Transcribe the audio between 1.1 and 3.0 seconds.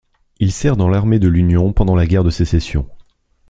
de l'Union pendant la guerre de Sécession.